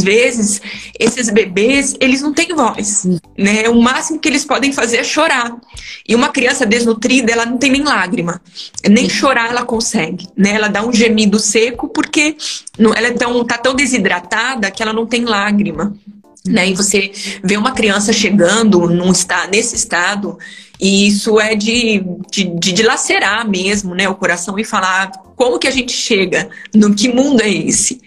vezes 0.03 0.61
esses 0.99 1.31
bebês 1.31 1.97
eles 2.01 2.23
não 2.23 2.33
têm 2.33 2.55
voz, 2.55 3.07
né? 3.37 3.69
O 3.69 3.81
máximo 3.81 4.21
que 4.21 4.29
eles 4.29 4.45
podem 4.45 4.73
fazer 4.73 4.99
é 4.99 5.05
chorar. 5.05 5.57
E 6.09 6.15
uma 6.15 6.29
criança 6.29 6.65
desnutrida 6.65 7.33
ela 7.33 7.47
não 7.47 7.59
tem 7.59 7.71
nem 7.71 7.83
lágrima, 7.83 8.41
nem 8.89 9.09
chorar 9.09 9.51
ela 9.51 9.65
consegue, 9.65 10.29
né? 10.37 10.55
Ela 10.55 10.69
dá 10.69 10.87
um 10.87 10.93
gemido 10.93 11.39
seco 11.39 11.89
porque 11.89 12.37
ela 12.79 13.09
é 13.09 13.13
tão, 13.13 13.45
tá 13.45 13.59
tão 13.59 13.75
desidratada 13.75 14.71
que 14.71 14.83
ela 14.83 14.93
não 14.93 15.07
tem 15.07 15.25
lágrima. 15.25 15.95
Né? 16.51 16.71
E 16.71 16.75
você 16.75 17.13
vê 17.43 17.57
uma 17.57 17.73
criança 17.73 18.13
chegando 18.13 18.89
num 18.89 19.13
estado, 19.13 19.51
nesse 19.51 19.77
estado, 19.77 20.37
e 20.81 21.07
isso 21.07 21.39
é 21.39 21.55
de, 21.55 22.03
de, 22.31 22.45
de 22.45 22.73
dilacerar 22.73 23.49
mesmo 23.49 23.95
né, 23.95 24.09
o 24.09 24.15
coração 24.15 24.59
e 24.59 24.65
falar 24.65 25.11
como 25.37 25.59
que 25.59 25.69
a 25.69 25.71
gente 25.71 25.93
chega, 25.93 26.51
no 26.75 26.95
que 26.95 27.09
mundo 27.09 27.41
é 27.41 27.49
esse? 27.49 28.01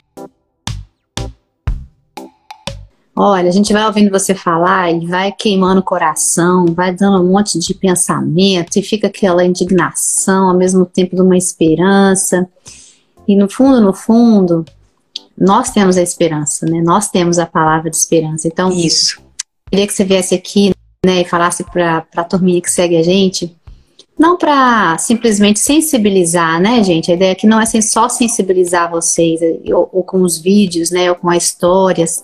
Olha, 3.16 3.48
a 3.48 3.52
gente 3.52 3.72
vai 3.72 3.86
ouvindo 3.86 4.10
você 4.10 4.34
falar 4.34 4.92
e 4.92 5.06
vai 5.06 5.32
queimando 5.32 5.82
o 5.82 5.84
coração, 5.84 6.66
vai 6.66 6.92
dando 6.92 7.24
um 7.24 7.32
monte 7.32 7.60
de 7.60 7.74
pensamento 7.76 8.78
e 8.78 8.82
fica 8.82 9.06
aquela 9.06 9.46
indignação 9.46 10.50
ao 10.50 10.58
mesmo 10.58 10.84
tempo 10.84 11.16
de 11.16 11.22
uma 11.22 11.38
esperança. 11.38 12.50
E 13.28 13.36
no 13.36 13.48
fundo, 13.48 13.80
no 13.80 13.94
fundo, 13.94 14.66
nós 15.38 15.72
temos 15.72 15.98
a 15.98 16.02
esperança, 16.02 16.66
né? 16.66 16.82
Nós 16.82 17.10
temos 17.10 17.40
a 17.40 17.46
palavra 17.46 17.90
de 17.90 17.98
esperança. 17.98 18.48
Então, 18.48 18.72
isso. 18.72 19.22
Queria 19.70 19.88
que 19.88 19.94
você 19.94 20.04
viesse 20.04 20.36
aqui, 20.36 20.72
né, 21.06 21.22
e 21.22 21.26
falasse 21.26 21.64
para 21.64 22.06
a 22.16 22.24
turminha 22.24 22.62
que 22.62 22.72
segue 22.72 22.96
a 22.96 23.04
gente, 23.04 23.56
não 24.18 24.38
para 24.38 24.98
simplesmente 25.00 25.60
sensibilizar, 25.60 26.62
né, 26.62 26.84
gente? 26.84 27.12
A 27.12 27.16
ideia 27.16 27.32
aqui 27.32 27.48
não 27.48 27.60
é 27.60 27.66
só 27.66 28.08
sensibilizar 28.08 28.90
vocês, 28.90 29.42
é, 29.42 29.58
ou, 29.74 29.90
ou, 29.92 30.04
com 30.04 30.22
os 30.22 30.38
vídeos, 30.38 30.92
né, 30.92 31.10
ou 31.10 31.16
com 31.16 31.30
as 31.30 31.44
histórias, 31.44 32.24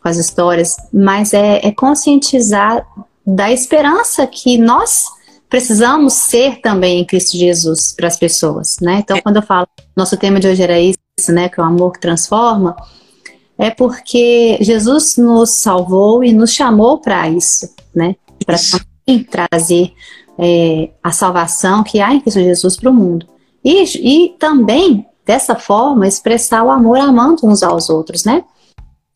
com 0.00 0.08
as 0.08 0.16
histórias, 0.18 0.76
mas 0.92 1.32
é, 1.32 1.66
é 1.66 1.72
conscientizar 1.72 2.86
da 3.26 3.50
esperança 3.50 4.26
que 4.26 4.58
nós 4.58 5.06
precisamos 5.48 6.12
ser 6.12 6.60
também 6.60 7.00
em 7.00 7.04
Cristo 7.04 7.38
Jesus 7.38 7.92
para 7.92 8.08
as 8.08 8.18
pessoas, 8.18 8.76
né? 8.80 9.00
Então, 9.02 9.18
quando 9.22 9.36
eu 9.36 9.42
falo, 9.42 9.66
nosso 9.96 10.16
tema 10.16 10.38
de 10.38 10.48
hoje 10.48 10.62
era 10.62 10.78
isso, 10.78 10.98
né, 11.28 11.48
que 11.48 11.60
é 11.60 11.62
o 11.62 11.66
amor 11.66 11.92
que 11.92 12.00
transforma, 12.00 12.76
é 13.56 13.70
porque 13.70 14.58
Jesus 14.60 15.16
nos 15.16 15.50
salvou 15.50 16.24
e 16.24 16.32
nos 16.32 16.52
chamou 16.52 16.98
para 16.98 17.28
isso, 17.28 17.72
né? 17.94 18.16
para 18.44 18.56
trazer 19.30 19.92
é, 20.38 20.90
a 21.02 21.12
salvação 21.12 21.84
que 21.84 22.00
há 22.00 22.12
em 22.12 22.20
Cristo 22.20 22.40
Jesus 22.40 22.76
para 22.76 22.90
o 22.90 22.94
mundo. 22.94 23.26
E, 23.64 23.84
e 24.24 24.28
também, 24.38 25.06
dessa 25.24 25.54
forma, 25.54 26.06
expressar 26.06 26.64
o 26.64 26.70
amor 26.70 26.98
amando 26.98 27.46
uns 27.46 27.62
aos 27.62 27.88
outros, 27.88 28.24
né? 28.24 28.44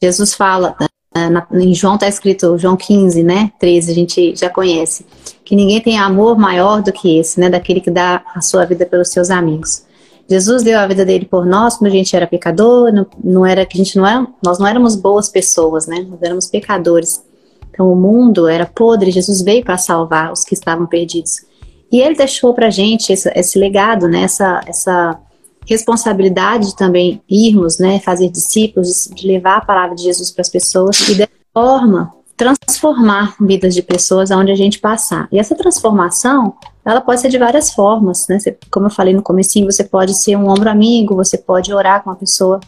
Jesus 0.01 0.33
fala, 0.33 0.77
né, 1.15 1.47
em 1.53 1.75
João 1.75 1.97
está 1.97 2.09
escrito, 2.09 2.57
João 2.57 2.77
15, 2.77 3.23
né? 3.25 3.53
13, 3.59 3.91
a 3.91 3.95
gente 3.95 4.37
já 4.37 4.49
conhece, 4.49 5.05
que 5.45 5.57
ninguém 5.57 5.81
tem 5.81 5.99
amor 5.99 6.39
maior 6.39 6.81
do 6.81 6.93
que 6.93 7.19
esse, 7.19 7.41
né? 7.41 7.51
Daquele 7.51 7.81
que 7.81 7.91
dá 7.91 8.23
a 8.35 8.41
sua 8.41 8.65
vida 8.65 8.87
pelos 8.87 9.09
seus 9.09 9.29
amigos. 9.29 9.88
Jesus 10.29 10.63
deu 10.63 10.79
a 10.79 10.87
vida 10.87 11.05
dele 11.05 11.25
por 11.25 11.47
nós 11.47 11.77
quando 11.77 11.91
a 11.91 11.95
gente 11.95 12.15
era 12.15 12.27
pecador, 12.27 12.93
não, 12.93 13.07
não 13.23 13.47
era 13.47 13.65
que 13.65 13.81
a 13.81 13.83
gente 13.83 13.97
não 13.97 14.07
era, 14.07 14.27
nós 14.45 14.59
não 14.59 14.67
éramos 14.67 14.95
boas 14.95 15.29
pessoas, 15.31 15.87
né? 15.87 16.07
Nós 16.09 16.23
éramos 16.23 16.47
pecadores. 16.47 17.23
Então 17.71 17.91
o 17.91 17.97
mundo 17.97 18.47
era 18.47 18.67
podre, 18.67 19.11
Jesus 19.11 19.41
veio 19.41 19.65
para 19.65 19.79
salvar 19.79 20.31
os 20.31 20.45
que 20.45 20.53
estavam 20.53 20.87
perdidos. 20.87 21.47
E 21.91 22.01
ele 22.01 22.15
deixou 22.15 22.53
para 22.53 22.67
a 22.67 22.71
gente 22.71 23.13
esse, 23.13 23.31
esse, 23.35 23.59
legado, 23.59 24.07
né? 24.07 24.23
Essa, 24.23 24.61
essa 24.67 25.19
responsabilidade 25.67 26.69
de 26.69 26.77
também 26.77 27.23
irmos, 27.29 27.79
né? 27.79 27.99
Fazer 28.01 28.29
discípulos, 28.29 29.09
de 29.15 29.27
levar 29.27 29.57
a 29.57 29.65
palavra 29.65 29.97
de 29.97 30.03
Jesus 30.03 30.31
para 30.31 30.43
as 30.43 30.51
pessoas 30.51 31.09
e 31.09 31.15
dessa 31.15 31.31
forma 31.55 32.13
transformar 32.39 33.35
vidas 33.41 33.75
de 33.75 33.83
pessoas 33.83 34.31
aonde 34.31 34.53
a 34.53 34.57
gente 34.57 34.79
passar. 34.79 35.29
E 35.31 35.39
essa 35.39 35.57
transformação 35.57 36.55
ela 36.85 37.03
pode 37.03 37.21
ser 37.21 37.29
de 37.29 37.37
várias 37.37 37.73
formas, 37.73 38.27
né? 38.29 38.39
Você, 38.39 38.57
como 38.71 38.87
eu 38.87 38.91
falei 38.91 39.13
no 39.13 39.23
começo, 39.23 39.63
você 39.65 39.85
pode 39.85 40.15
ser 40.15 40.37
um 40.37 40.49
ombro 40.49 40.71
amigo, 40.71 41.15
você 41.15 41.37
pode 41.37 41.75
orar 41.75 42.03
com 42.03 42.11
a 42.11 42.17
pessoa. 42.17 42.61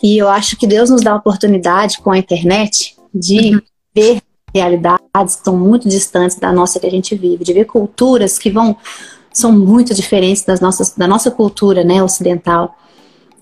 E 0.00 0.16
eu 0.18 0.28
acho 0.28 0.56
que 0.56 0.66
Deus 0.66 0.90
nos 0.90 1.02
dá 1.02 1.12
a 1.12 1.16
oportunidade 1.16 1.98
com 1.98 2.10
a 2.10 2.18
internet 2.18 2.94
de 3.12 3.54
uhum. 3.54 3.60
ver 3.94 4.22
realidades 4.54 5.34
que 5.34 5.40
estão 5.40 5.56
muito 5.56 5.88
distantes 5.88 6.38
da 6.38 6.52
nossa 6.52 6.78
que 6.78 6.86
a 6.86 6.90
gente 6.90 7.16
vive, 7.16 7.42
de 7.42 7.52
ver 7.52 7.64
culturas 7.64 8.38
que 8.38 8.50
vão 8.50 8.76
são 9.32 9.50
muito 9.50 9.92
diferentes 9.92 10.44
das 10.44 10.60
nossas, 10.60 10.94
da 10.96 11.08
nossa 11.08 11.28
cultura, 11.28 11.82
né, 11.82 12.00
ocidental. 12.00 12.76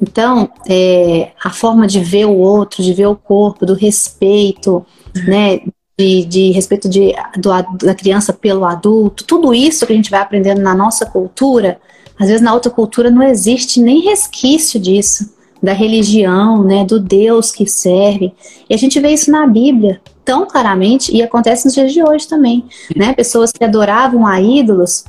Então, 0.00 0.50
é, 0.66 1.32
a 1.44 1.50
forma 1.50 1.86
de 1.86 2.00
ver 2.00 2.24
o 2.24 2.38
outro, 2.38 2.82
de 2.82 2.94
ver 2.94 3.06
o 3.06 3.14
corpo, 3.14 3.66
do 3.66 3.74
respeito, 3.74 4.84
né, 5.26 5.60
de, 5.98 6.24
de 6.24 6.50
respeito 6.50 6.88
de, 6.88 7.14
do, 7.36 7.50
da 7.84 7.94
criança 7.94 8.32
pelo 8.32 8.64
adulto, 8.64 9.24
tudo 9.24 9.52
isso 9.54 9.86
que 9.86 9.92
a 9.92 9.96
gente 9.96 10.10
vai 10.10 10.20
aprendendo 10.20 10.60
na 10.60 10.74
nossa 10.74 11.06
cultura, 11.06 11.80
às 12.18 12.28
vezes 12.28 12.42
na 12.42 12.54
outra 12.54 12.70
cultura 12.70 13.10
não 13.10 13.22
existe 13.22 13.80
nem 13.80 14.00
resquício 14.00 14.80
disso, 14.80 15.32
da 15.62 15.72
religião, 15.72 16.64
né, 16.64 16.84
do 16.84 16.98
Deus 16.98 17.52
que 17.52 17.66
serve. 17.66 18.32
E 18.68 18.74
a 18.74 18.78
gente 18.78 18.98
vê 18.98 19.10
isso 19.10 19.30
na 19.30 19.46
Bíblia 19.46 20.00
tão 20.24 20.46
claramente 20.46 21.14
e 21.14 21.22
acontece 21.22 21.64
nos 21.64 21.74
dias 21.74 21.92
de 21.92 22.02
hoje 22.02 22.26
também, 22.28 22.64
né? 22.96 23.12
Pessoas 23.12 23.52
que 23.52 23.64
adoravam 23.64 24.26
a 24.26 24.40
ídolos, 24.40 25.04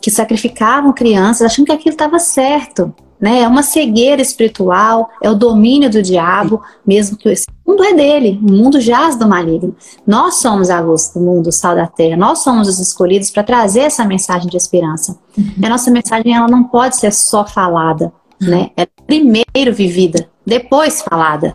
que 0.00 0.10
sacrificavam 0.10 0.92
crianças, 0.92 1.42
achando 1.46 1.66
que 1.66 1.72
aquilo 1.72 1.94
estava 1.94 2.18
certo 2.18 2.94
né? 3.24 3.40
É 3.40 3.48
uma 3.48 3.62
cegueira 3.62 4.20
espiritual, 4.20 5.08
é 5.22 5.30
o 5.30 5.34
domínio 5.34 5.88
do 5.88 6.02
diabo, 6.02 6.62
mesmo 6.86 7.16
que 7.16 7.30
esse 7.30 7.46
mundo 7.66 7.82
é 7.82 7.94
dele, 7.94 8.38
o 8.42 8.52
mundo 8.52 8.78
jaz 8.78 9.16
do 9.16 9.26
maligno. 9.26 9.74
Nós 10.06 10.34
somos 10.42 10.68
a 10.68 10.78
luz 10.78 11.10
do 11.14 11.20
mundo, 11.20 11.46
o 11.46 11.52
sal 11.52 11.74
da 11.74 11.86
terra, 11.86 12.18
nós 12.18 12.40
somos 12.40 12.68
os 12.68 12.78
escolhidos 12.78 13.30
para 13.30 13.42
trazer 13.42 13.80
essa 13.80 14.04
mensagem 14.04 14.46
de 14.46 14.58
esperança. 14.58 15.18
Uhum. 15.38 15.54
A 15.64 15.70
nossa 15.70 15.90
mensagem 15.90 16.36
ela 16.36 16.46
não 16.48 16.64
pode 16.64 16.96
ser 16.96 17.14
só 17.14 17.46
falada, 17.46 18.12
né? 18.38 18.68
É 18.76 18.86
primeiro 19.06 19.74
vivida, 19.74 20.28
depois 20.44 21.00
falada. 21.00 21.54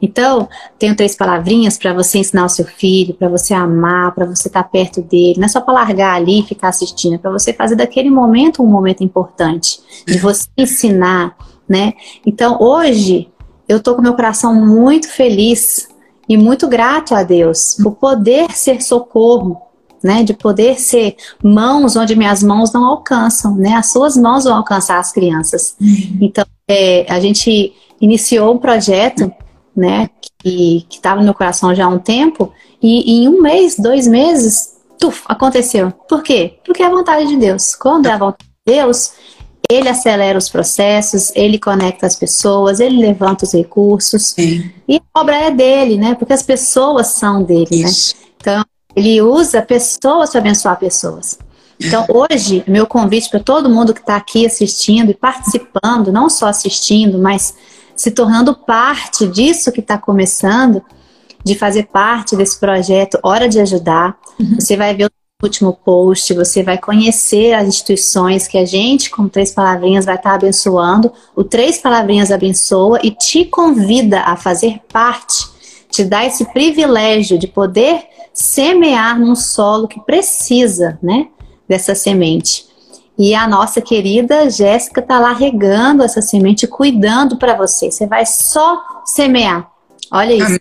Então, 0.00 0.48
tenho 0.78 0.94
três 0.94 1.16
palavrinhas 1.16 1.78
para 1.78 1.94
você 1.94 2.18
ensinar 2.18 2.44
o 2.44 2.48
seu 2.48 2.64
filho, 2.64 3.14
para 3.14 3.28
você 3.28 3.54
amar, 3.54 4.14
para 4.14 4.26
você 4.26 4.48
estar 4.48 4.62
tá 4.62 4.68
perto 4.68 5.00
dele. 5.02 5.38
Não 5.38 5.46
é 5.46 5.48
só 5.48 5.60
para 5.60 5.74
largar 5.74 6.14
ali 6.14 6.40
e 6.40 6.46
ficar 6.46 6.68
assistindo, 6.68 7.14
é 7.14 7.18
para 7.18 7.30
você 7.30 7.52
fazer 7.52 7.76
daquele 7.76 8.10
momento 8.10 8.62
um 8.62 8.66
momento 8.66 9.02
importante, 9.02 9.80
de 10.06 10.18
você 10.18 10.48
ensinar, 10.56 11.36
né? 11.68 11.94
Então, 12.24 12.58
hoje, 12.60 13.28
eu 13.68 13.78
estou 13.78 13.94
com 13.94 14.02
meu 14.02 14.14
coração 14.14 14.54
muito 14.54 15.08
feliz 15.08 15.88
e 16.28 16.36
muito 16.36 16.68
grato 16.68 17.14
a 17.14 17.22
Deus 17.22 17.76
por 17.82 17.92
poder 17.92 18.50
ser 18.52 18.82
socorro, 18.82 19.60
né? 20.02 20.22
De 20.22 20.34
poder 20.34 20.78
ser 20.78 21.16
mãos 21.42 21.96
onde 21.96 22.14
minhas 22.14 22.42
mãos 22.42 22.72
não 22.72 22.84
alcançam, 22.84 23.56
né? 23.56 23.72
As 23.74 23.90
suas 23.90 24.16
mãos 24.16 24.44
vão 24.44 24.56
alcançar 24.56 24.98
as 24.98 25.10
crianças. 25.10 25.74
Uhum. 25.80 26.18
Então, 26.20 26.44
é, 26.68 27.06
a 27.08 27.18
gente 27.18 27.72
iniciou 28.00 28.54
um 28.54 28.58
projeto 28.58 29.32
né, 29.76 30.08
que 30.42 30.86
estava 30.90 31.18
no 31.18 31.24
meu 31.24 31.34
coração 31.34 31.74
já 31.74 31.84
há 31.84 31.88
um 31.88 31.98
tempo, 31.98 32.52
e 32.82 33.24
em 33.24 33.28
um 33.28 33.42
mês, 33.42 33.76
dois 33.76 34.06
meses, 34.06 34.76
tuf, 34.98 35.22
aconteceu. 35.26 35.92
Por 36.08 36.22
quê? 36.22 36.58
Porque 36.64 36.82
é 36.82 36.86
a 36.86 36.90
vontade 36.90 37.26
de 37.26 37.36
Deus. 37.36 37.74
Quando 37.74 38.06
é 38.06 38.12
a 38.12 38.18
vontade 38.18 38.48
de 38.66 38.74
Deus, 38.74 39.12
ele 39.68 39.88
acelera 39.88 40.38
os 40.38 40.48
processos, 40.48 41.32
ele 41.34 41.58
conecta 41.58 42.06
as 42.06 42.16
pessoas, 42.16 42.80
ele 42.80 42.98
levanta 42.98 43.44
os 43.44 43.52
recursos. 43.52 44.30
Sim. 44.30 44.70
E 44.88 44.96
a 44.96 45.20
obra 45.20 45.36
é 45.36 45.50
dele, 45.50 45.96
né? 45.96 46.14
Porque 46.14 46.32
as 46.32 46.42
pessoas 46.42 47.08
são 47.08 47.42
dele, 47.42 47.68
né? 47.70 47.88
Isso. 47.88 48.14
né? 48.16 48.22
Então, 48.40 48.64
ele 48.94 49.20
usa 49.20 49.60
pessoas 49.62 50.30
para 50.30 50.40
abençoar 50.40 50.78
pessoas. 50.78 51.38
Então, 51.78 52.06
hoje, 52.08 52.64
meu 52.66 52.86
convite 52.86 53.28
para 53.28 53.40
todo 53.40 53.68
mundo 53.68 53.92
que 53.92 54.00
está 54.00 54.16
aqui 54.16 54.46
assistindo 54.46 55.10
e 55.10 55.14
participando, 55.14 56.10
não 56.10 56.30
só 56.30 56.46
assistindo, 56.46 57.18
mas 57.18 57.54
se 57.96 58.10
tornando 58.10 58.54
parte 58.54 59.26
disso 59.26 59.72
que 59.72 59.80
está 59.80 59.96
começando, 59.96 60.82
de 61.42 61.54
fazer 61.54 61.84
parte 61.84 62.36
desse 62.36 62.58
projeto 62.58 63.18
Hora 63.22 63.48
de 63.48 63.60
Ajudar. 63.60 64.18
Uhum. 64.38 64.56
Você 64.60 64.76
vai 64.76 64.94
ver 64.94 65.06
o 65.06 65.10
último 65.42 65.72
post, 65.72 66.34
você 66.34 66.62
vai 66.62 66.76
conhecer 66.76 67.54
as 67.54 67.68
instituições 67.68 68.48
que 68.48 68.58
a 68.58 68.64
gente, 68.64 69.10
com 69.10 69.28
Três 69.28 69.52
Palavrinhas, 69.52 70.04
vai 70.04 70.16
estar 70.16 70.30
tá 70.30 70.34
abençoando. 70.34 71.12
O 71.34 71.44
Três 71.44 71.78
Palavrinhas 71.78 72.30
abençoa 72.30 72.98
e 73.02 73.10
te 73.10 73.44
convida 73.44 74.22
a 74.22 74.36
fazer 74.36 74.80
parte, 74.92 75.46
te 75.90 76.04
dá 76.04 76.24
esse 76.26 76.44
privilégio 76.52 77.38
de 77.38 77.46
poder 77.46 78.02
semear 78.34 79.18
num 79.18 79.34
solo 79.34 79.88
que 79.88 80.00
precisa, 80.00 80.98
né, 81.02 81.28
dessa 81.68 81.94
semente. 81.94 82.65
E 83.18 83.34
a 83.34 83.48
nossa 83.48 83.80
querida 83.80 84.50
Jéssica 84.50 85.00
está 85.00 85.18
lá 85.18 85.32
regando 85.32 86.02
essa 86.02 86.20
semente, 86.20 86.66
cuidando 86.66 87.36
para 87.36 87.54
você. 87.54 87.90
Você 87.90 88.06
vai 88.06 88.26
só 88.26 88.82
semear. 89.04 89.70
Olha 90.12 90.34
isso. 90.34 90.60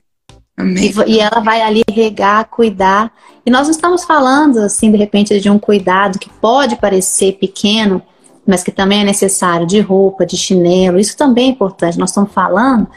Amém. 0.57 0.93
E, 1.07 1.11
e, 1.11 1.19
ela 1.19 1.41
vai 1.41 1.61
ali 1.61 1.83
regar, 1.91 2.45
cuidar. 2.45 3.11
E 3.45 3.51
nós 3.51 3.67
não 3.67 3.71
estamos 3.71 4.05
falando, 4.05 4.59
assim, 4.59 4.89
de 4.89 4.97
repente, 4.97 5.37
de 5.39 5.49
um 5.49 5.59
cuidado 5.59 6.17
que 6.17 6.29
pode 6.29 6.77
parecer 6.77 7.33
pequeno, 7.33 8.01
mas 8.47 8.63
que 8.63 8.71
também 8.71 9.01
é 9.01 9.03
necessário, 9.03 9.67
de 9.67 9.81
roupa, 9.81 10.25
de 10.25 10.37
chinelo. 10.37 10.97
Isso 10.97 11.17
também 11.17 11.49
é 11.49 11.51
importante. 11.51 11.99
Nós 11.99 12.11
estamos 12.11 12.31
falando 12.31 12.87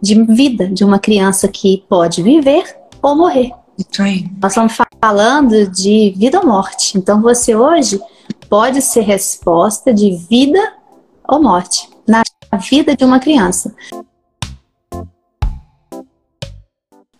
de 0.00 0.14
vida 0.26 0.68
de 0.68 0.84
uma 0.84 1.00
criança 1.00 1.48
que 1.48 1.84
pode 1.88 2.22
viver 2.22 2.62
ou 3.02 3.16
morrer. 3.16 3.50
Nós 4.40 4.52
estamos 4.52 4.76
falando 5.00 5.68
de 5.68 6.14
vida 6.16 6.38
ou 6.38 6.46
morte. 6.46 6.96
Então, 6.96 7.20
você 7.20 7.56
hoje 7.56 8.00
pode 8.48 8.82
ser 8.82 9.02
resposta 9.02 9.92
de 9.92 10.16
vida 10.28 10.74
ou 11.26 11.42
morte 11.42 11.88
na 12.06 12.22
vida 12.70 12.96
de 12.96 13.04
uma 13.04 13.20
criança. 13.20 13.74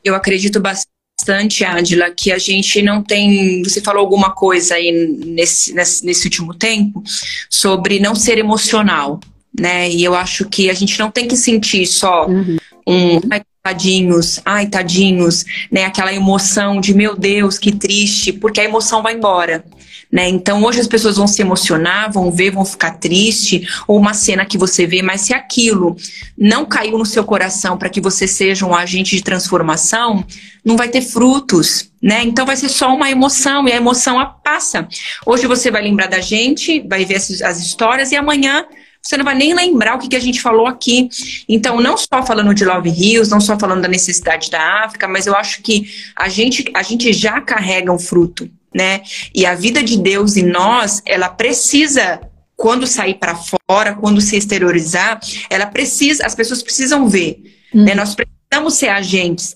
Eu 0.03 0.15
acredito 0.15 0.61
bastante, 0.61 1.65
Adila, 1.65 2.11
que 2.11 2.33
a 2.33 2.39
gente 2.39 2.81
não 2.81 3.03
tem. 3.03 3.63
Você 3.63 3.81
falou 3.83 4.01
alguma 4.01 4.31
coisa 4.31 4.75
aí 4.75 4.91
nesse, 4.91 5.75
nesse, 5.75 6.05
nesse 6.05 6.25
último 6.25 6.55
tempo 6.55 7.03
sobre 7.51 8.01
não 8.01 8.15
ser 8.15 8.39
emocional, 8.39 9.21
né? 9.59 9.91
E 9.91 10.03
eu 10.03 10.15
acho 10.15 10.49
que 10.49 10.71
a 10.71 10.75
gente 10.75 10.99
não 10.99 11.11
tem 11.11 11.29
que 11.29 11.37
sentir 11.37 11.87
só 11.87 12.27
uhum. 12.27 12.57
um 12.87 13.21
ai, 13.31 13.43
tadinhos, 13.63 14.41
ai, 14.45 14.67
tadinhos, 14.67 15.45
né? 15.71 15.85
Aquela 15.85 16.15
emoção 16.15 16.81
de 16.81 16.95
meu 16.95 17.15
Deus, 17.15 17.59
que 17.59 17.73
triste, 17.73 18.33
porque 18.33 18.61
a 18.61 18.65
emoção 18.65 19.03
vai 19.03 19.15
embora. 19.15 19.63
Né? 20.11 20.29
Então 20.29 20.65
hoje 20.65 20.81
as 20.81 20.87
pessoas 20.87 21.17
vão 21.17 21.27
se 21.27 21.43
emocionar, 21.43 22.11
vão 22.11 22.31
ver, 22.31 22.51
vão 22.51 22.65
ficar 22.65 22.93
triste, 22.93 23.69
ou 23.87 23.99
uma 23.99 24.15
cena 24.15 24.47
que 24.47 24.57
você 24.57 24.87
vê, 24.87 25.03
mas 25.03 25.21
se 25.23 25.35
aquilo 25.35 25.97
não 26.37 26.65
caiu 26.65 26.97
no 26.97 27.05
seu 27.05 27.23
coração 27.23 27.77
para 27.77 27.91
que 27.91 28.01
você 28.01 28.27
seja 28.27 28.65
um 28.65 28.75
agente 28.75 29.15
de 29.15 29.23
transformação, 29.23 30.25
não 30.65 30.77
vai 30.77 30.89
ter 30.89 31.03
frutos, 31.03 31.91
né? 32.03 32.23
Então 32.23 32.47
vai 32.47 32.57
ser 32.57 32.71
só 32.71 32.95
uma 32.95 33.11
emoção 33.11 33.69
e 33.69 33.73
a 33.73 33.77
emoção 33.77 34.19
passa. 34.43 34.89
Hoje 35.27 35.47
você 35.47 35.71
vai 35.71 35.83
lembrar 35.83 36.07
da 36.07 36.21
gente, 36.21 36.81
vai 36.89 37.05
ver 37.05 37.17
as, 37.17 37.61
histórias 37.61 38.11
e 38.11 38.17
amanhã 38.17 38.65
você 39.03 39.17
não 39.17 39.25
vai 39.25 39.35
nem 39.35 39.55
lembrar 39.55 39.95
o 39.95 39.99
que, 39.99 40.17
a 40.17 40.21
gente 40.21 40.41
falou 40.41 40.67
aqui. 40.67 41.09
Então, 41.49 41.81
não 41.81 41.97
só 41.97 42.23
falando 42.27 42.53
de 42.53 42.65
Love 42.65 42.91
Hills, 42.91 43.31
não 43.31 43.41
só 43.41 43.59
falando 43.59 43.83
da 43.83 43.89
necessidade 43.89 44.51
da 44.51 44.85
África, 44.85 45.07
mas 45.07 45.27
eu 45.27 45.35
acho 45.35 45.63
que 45.63 45.89
a 46.17 46.29
gente, 46.29 46.65
a 46.75 46.83
gente 46.83 47.13
já 47.13 47.41
carrega 47.41 47.93
um 47.93 47.99
fruto, 47.99 48.51
né? 48.75 49.03
E 49.35 49.47
a 49.47 49.55
vida 49.55 49.83
de 49.83 49.97
Deus 49.99 50.37
em 50.37 50.45
nós, 50.45 51.03
ela 51.07 51.29
precisa 51.29 52.21
quando 52.57 52.87
sair 52.87 53.15
para 53.15 53.37
fora, 53.37 53.95
quando 53.95 54.21
se 54.21 54.37
exteriorizar, 54.37 55.21
ela 55.49 55.67
precisa, 55.67 56.27
as 56.27 56.35
pessoas 56.35 56.63
precisam 56.63 57.09
ver, 57.09 57.41
né? 57.73 57.95
Nós 57.95 58.15
precisamos 58.15 58.75
ser 58.75 58.89
agentes. 58.89 59.55